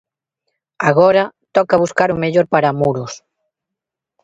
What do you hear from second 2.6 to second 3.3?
Muros".